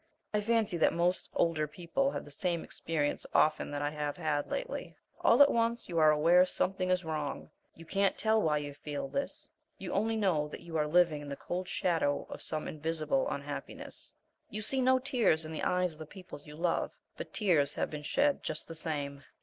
I 0.33 0.41
fancy 0.41 0.77
that 0.77 0.93
most 0.93 1.29
older 1.35 1.67
people 1.67 2.09
have 2.09 2.25
the 2.25 2.31
same 2.31 2.63
experience 2.63 3.23
often 3.35 3.69
that 3.69 3.83
I 3.83 3.91
have 3.91 4.17
had 4.17 4.49
lately. 4.49 4.97
All 5.19 5.43
at 5.43 5.51
once 5.51 5.89
you 5.89 5.99
are 5.99 6.09
aware 6.09 6.43
something 6.43 6.89
is 6.89 7.05
wrong. 7.05 7.51
You 7.75 7.85
can't 7.85 8.17
tell 8.17 8.41
why 8.41 8.57
you 8.57 8.73
feel 8.73 9.07
this; 9.07 9.47
you 9.77 9.91
only 9.93 10.15
know 10.17 10.47
that 10.47 10.61
you 10.61 10.75
are 10.75 10.87
living 10.87 11.21
in 11.21 11.29
the 11.29 11.35
cold 11.35 11.67
shadow 11.67 12.25
of 12.31 12.41
some 12.41 12.67
invisible 12.67 13.29
unhappiness. 13.29 14.15
You 14.49 14.63
see 14.63 14.81
no 14.81 14.97
tears 14.97 15.45
in 15.45 15.51
the 15.51 15.61
eyes 15.61 15.93
of 15.93 15.99
the 15.99 16.07
people 16.07 16.41
you 16.43 16.55
love, 16.55 16.97
but 17.15 17.31
tears 17.31 17.75
have 17.75 17.91
been 17.91 18.01
shed 18.01 18.41
just 18.41 18.67
the 18.67 18.73
same. 18.73 19.21